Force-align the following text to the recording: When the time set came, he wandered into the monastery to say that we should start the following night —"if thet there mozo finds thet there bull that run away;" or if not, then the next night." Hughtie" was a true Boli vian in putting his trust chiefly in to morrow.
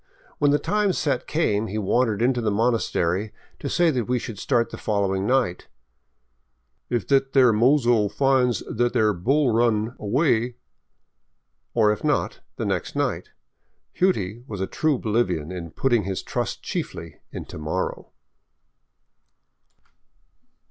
When 0.39 0.49
the 0.49 0.57
time 0.57 0.93
set 0.93 1.27
came, 1.27 1.67
he 1.67 1.77
wandered 1.77 2.23
into 2.23 2.41
the 2.41 2.49
monastery 2.49 3.31
to 3.59 3.69
say 3.69 3.91
that 3.91 4.05
we 4.05 4.17
should 4.17 4.39
start 4.39 4.71
the 4.71 4.77
following 4.79 5.27
night 5.27 5.67
—"if 6.89 7.03
thet 7.07 7.33
there 7.33 7.53
mozo 7.53 8.07
finds 8.09 8.63
thet 8.67 8.93
there 8.93 9.13
bull 9.13 9.49
that 9.53 9.59
run 9.59 9.95
away;" 9.99 10.55
or 11.75 11.91
if 11.91 12.03
not, 12.03 12.39
then 12.55 12.67
the 12.67 12.73
next 12.73 12.95
night." 12.95 13.29
Hughtie" 13.99 14.43
was 14.47 14.59
a 14.59 14.65
true 14.65 14.97
Boli 14.97 15.23
vian 15.23 15.55
in 15.55 15.69
putting 15.69 16.03
his 16.05 16.23
trust 16.23 16.63
chiefly 16.63 17.17
in 17.31 17.45
to 17.45 17.59
morrow. 17.59 18.09